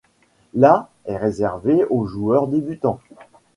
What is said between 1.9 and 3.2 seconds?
aux joueurs débutants.